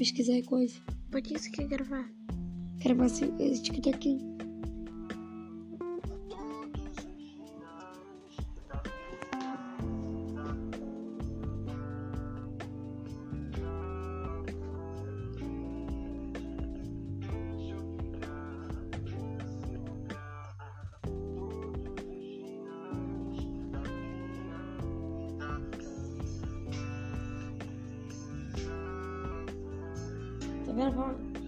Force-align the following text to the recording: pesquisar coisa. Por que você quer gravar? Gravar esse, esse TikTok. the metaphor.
pesquisar 0.00 0.40
coisa. 0.44 0.80
Por 1.10 1.20
que 1.20 1.38
você 1.38 1.50
quer 1.50 1.66
gravar? 1.66 2.10
Gravar 2.82 3.04
esse, 3.04 3.30
esse 3.38 3.62
TikTok. 3.64 4.39
the 30.70 30.76
metaphor. 30.76 31.39